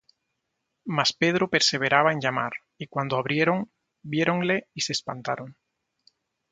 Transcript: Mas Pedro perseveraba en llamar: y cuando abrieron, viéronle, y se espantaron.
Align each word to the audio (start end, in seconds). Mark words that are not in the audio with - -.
Mas 0.95 1.11
Pedro 1.21 1.45
perseveraba 1.51 2.11
en 2.11 2.19
llamar: 2.21 2.53
y 2.75 2.87
cuando 2.87 3.17
abrieron, 3.17 3.71
viéronle, 4.01 4.67
y 4.73 4.81
se 4.81 4.93
espantaron. 4.93 5.55